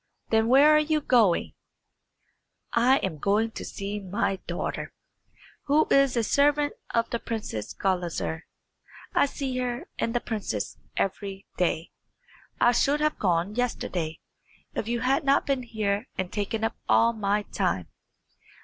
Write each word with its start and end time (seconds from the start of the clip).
"Then 0.31 0.47
where 0.47 0.75
are 0.75 0.79
you 0.79 0.99
going?" 0.99 1.53
"I 2.73 2.97
am 3.03 3.19
going 3.19 3.51
to 3.51 3.63
see 3.63 3.99
my 3.99 4.37
daughter, 4.47 4.91
who 5.65 5.85
is 5.91 6.17
a 6.17 6.23
servant 6.23 6.73
of 6.91 7.11
the 7.11 7.19
Princess 7.19 7.71
Gulizar. 7.75 8.47
I 9.13 9.27
see 9.27 9.55
her 9.59 9.87
and 9.99 10.15
the 10.15 10.19
princess 10.19 10.79
every 10.97 11.45
day. 11.55 11.91
I 12.59 12.71
should 12.71 12.99
have 12.99 13.19
gone 13.19 13.53
yesterday, 13.53 14.19
if 14.73 14.87
you 14.87 15.01
had 15.01 15.23
not 15.23 15.45
been 15.45 15.61
here 15.61 16.07
and 16.17 16.33
taken 16.33 16.63
up 16.63 16.75
all 16.89 17.13
my 17.13 17.43
time." 17.43 17.87